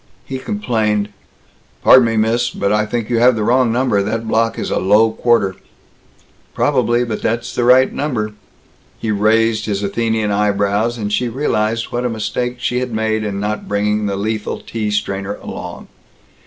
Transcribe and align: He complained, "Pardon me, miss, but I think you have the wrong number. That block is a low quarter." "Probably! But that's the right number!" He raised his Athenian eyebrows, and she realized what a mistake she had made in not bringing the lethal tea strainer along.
He 0.25 0.39
complained, 0.39 1.09
"Pardon 1.83 2.05
me, 2.07 2.17
miss, 2.17 2.49
but 2.49 2.71
I 2.73 2.87
think 2.87 3.07
you 3.11 3.19
have 3.19 3.35
the 3.35 3.43
wrong 3.43 3.71
number. 3.71 4.01
That 4.01 4.27
block 4.27 4.57
is 4.57 4.71
a 4.71 4.79
low 4.79 5.11
quarter." 5.11 5.55
"Probably! 6.55 7.03
But 7.03 7.21
that's 7.21 7.53
the 7.53 7.63
right 7.63 7.93
number!" 7.93 8.33
He 8.97 9.11
raised 9.11 9.67
his 9.67 9.83
Athenian 9.83 10.31
eyebrows, 10.31 10.97
and 10.97 11.13
she 11.13 11.29
realized 11.29 11.91
what 11.91 12.03
a 12.03 12.09
mistake 12.09 12.55
she 12.59 12.79
had 12.79 12.91
made 12.91 13.23
in 13.23 13.39
not 13.39 13.67
bringing 13.67 14.07
the 14.07 14.15
lethal 14.17 14.59
tea 14.59 14.89
strainer 14.89 15.35
along. 15.35 15.87